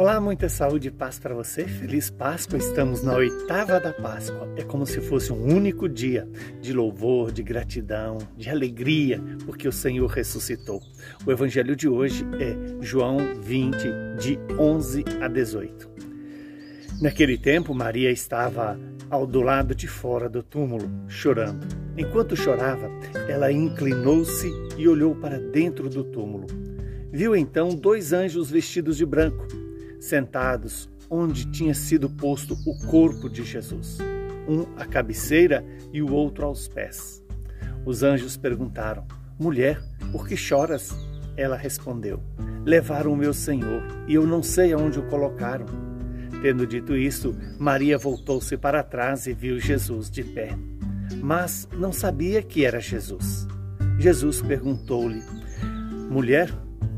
[0.00, 1.64] Olá, muita saúde e paz para você.
[1.64, 2.56] Feliz Páscoa.
[2.56, 4.48] Estamos na oitava da Páscoa.
[4.56, 6.26] É como se fosse um único dia
[6.58, 10.80] de louvor, de gratidão, de alegria, porque o Senhor ressuscitou.
[11.26, 13.76] O evangelho de hoje é João 20,
[14.18, 15.90] de 11 a 18.
[17.02, 18.80] Naquele tempo, Maria estava
[19.10, 21.66] ao do lado de fora do túmulo, chorando.
[21.98, 22.90] Enquanto chorava,
[23.28, 26.46] ela inclinou-se e olhou para dentro do túmulo.
[27.12, 29.46] Viu então dois anjos vestidos de branco
[30.00, 33.98] sentados onde tinha sido posto o corpo de Jesus,
[34.48, 37.22] um à cabeceira e o outro aos pés.
[37.84, 39.04] Os anjos perguntaram:
[39.38, 39.82] Mulher,
[40.12, 40.94] por que choras?
[41.36, 42.22] Ela respondeu:
[42.64, 45.66] Levaram o meu Senhor e eu não sei aonde o colocaram.
[46.42, 50.56] Tendo dito isso, Maria voltou-se para trás e viu Jesus de pé.
[51.22, 53.46] Mas não sabia que era Jesus.
[53.98, 55.22] Jesus perguntou-lhe:
[56.08, 56.50] Mulher,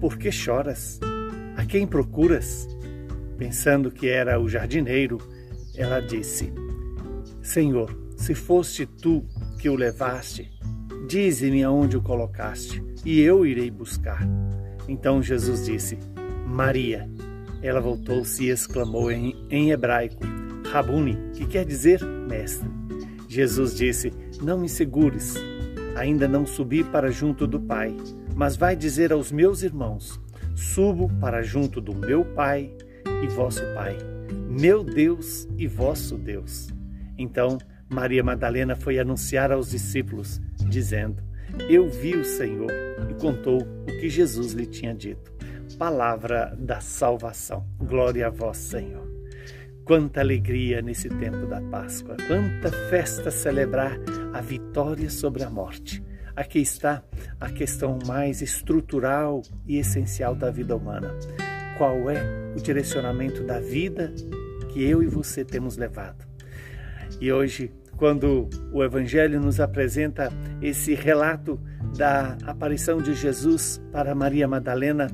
[0.00, 0.98] por que choras?
[1.56, 2.68] A quem procuras?
[3.40, 5.16] Pensando que era o jardineiro,
[5.74, 6.52] ela disse:
[7.40, 9.24] Senhor, se foste tu
[9.58, 10.52] que o levaste,
[11.08, 14.28] dize-me aonde o colocaste, e eu irei buscar.
[14.86, 15.98] Então Jesus disse:
[16.46, 17.08] Maria.
[17.62, 20.22] Ela voltou-se e exclamou em, em hebraico:
[20.70, 22.68] Rabuni, que quer dizer mestre.
[23.26, 25.36] Jesus disse: Não me segures,
[25.96, 27.96] ainda não subi para junto do Pai,
[28.36, 30.20] mas vai dizer aos meus irmãos:
[30.54, 32.70] Subo para junto do meu Pai
[33.22, 33.96] e vosso Pai,
[34.48, 36.68] meu Deus e vosso Deus.
[37.18, 41.22] Então Maria Madalena foi anunciar aos discípulos, dizendo:
[41.68, 42.70] Eu vi o Senhor,
[43.10, 45.32] e contou o que Jesus lhe tinha dito.
[45.76, 47.66] Palavra da salvação.
[47.78, 49.08] Glória a vós, Senhor.
[49.84, 53.98] Quanta alegria nesse tempo da Páscoa, quanta festa celebrar
[54.32, 56.02] a vitória sobre a morte.
[56.36, 57.02] Aqui está
[57.40, 61.12] a questão mais estrutural e essencial da vida humana
[61.80, 62.22] qual é
[62.54, 64.12] o direcionamento da vida
[64.68, 66.26] que eu e você temos levado.
[67.18, 71.58] E hoje, quando o Evangelho nos apresenta esse relato
[71.96, 75.06] da aparição de Jesus para Maria Madalena,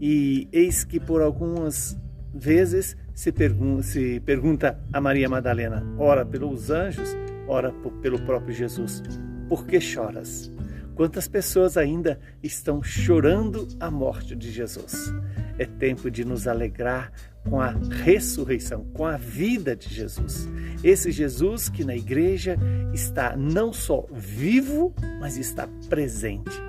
[0.00, 2.00] e eis que por algumas
[2.32, 7.14] vezes se, pergun se pergunta a Maria Madalena, ora pelos anjos,
[7.46, 9.02] ora pelo próprio Jesus,
[9.50, 10.50] por que choras?
[10.94, 15.12] Quantas pessoas ainda estão chorando a morte de Jesus?
[15.58, 17.12] É tempo de nos alegrar
[17.48, 20.48] com a ressurreição, com a vida de Jesus.
[20.82, 22.58] Esse Jesus que na igreja
[22.92, 26.60] está não só vivo, mas está presente.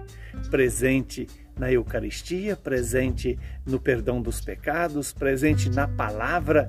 [0.49, 1.27] Presente
[1.57, 6.67] na Eucaristia, presente no perdão dos pecados, presente na palavra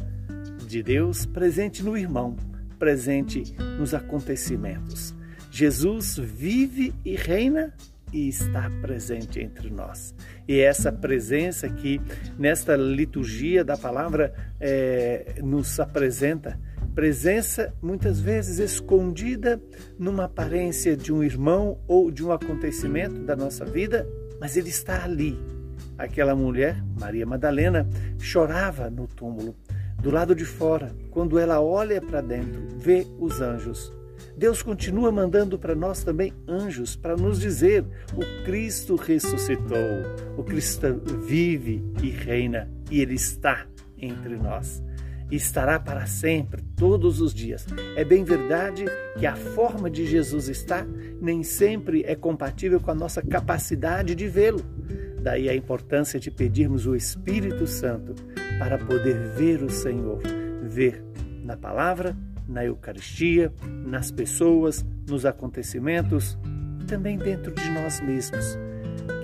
[0.66, 2.36] de Deus, presente no irmão,
[2.78, 5.14] presente nos acontecimentos.
[5.50, 7.74] Jesus vive e reina
[8.12, 10.14] e está presente entre nós.
[10.46, 12.00] E essa presença que
[12.38, 16.58] nesta liturgia da palavra é, nos apresenta,
[16.94, 19.60] presença muitas vezes escondida
[19.98, 24.06] numa aparência de um irmão ou de um acontecimento da nossa vida,
[24.40, 25.38] mas ele está ali.
[25.96, 29.56] Aquela mulher, Maria Madalena, chorava no túmulo.
[30.00, 33.92] Do lado de fora, quando ela olha para dentro, vê os anjos
[34.36, 37.84] Deus continua mandando para nós também anjos para nos dizer:
[38.14, 39.76] o Cristo ressuscitou,
[40.36, 43.66] o Cristo vive e reina e Ele está
[43.98, 44.82] entre nós.
[45.30, 47.66] E estará para sempre, todos os dias.
[47.96, 48.86] É bem verdade
[49.18, 50.86] que a forma de Jesus estar
[51.20, 54.62] nem sempre é compatível com a nossa capacidade de vê-lo.
[55.22, 58.14] Daí a importância de pedirmos o Espírito Santo
[58.58, 60.22] para poder ver o Senhor,
[60.62, 61.04] ver
[61.44, 62.16] na palavra
[62.48, 63.52] na Eucaristia,
[63.84, 66.38] nas pessoas, nos acontecimentos,
[66.86, 68.58] também dentro de nós mesmos.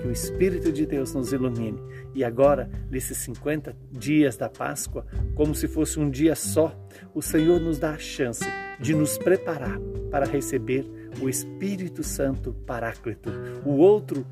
[0.01, 1.79] Que o Espírito de Deus nos ilumine.
[2.13, 6.75] E agora, nesses 50 dias da Páscoa, como se fosse um dia só,
[7.13, 8.45] o Senhor nos dá a chance
[8.79, 9.79] de nos preparar
[10.11, 10.85] para receber
[11.21, 13.29] o Espírito Santo Paráclito,
[13.65, 14.25] o outro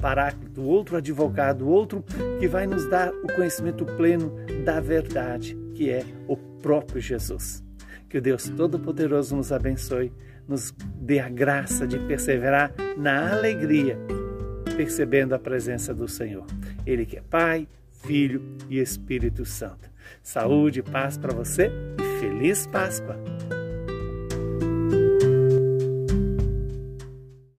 [0.00, 2.02] Paráclito, o outro advogado, o outro
[2.38, 4.32] que vai nos dar o conhecimento pleno
[4.64, 7.62] da verdade, que é o próprio Jesus.
[8.10, 10.12] Que o Deus Todo-Poderoso nos abençoe,
[10.46, 13.96] nos dê a graça de perseverar na alegria,
[14.76, 16.44] percebendo a presença do Senhor.
[16.84, 17.68] Ele que é Pai,
[18.02, 19.88] Filho e Espírito Santo.
[20.24, 23.29] Saúde e paz para você e feliz Páscoa!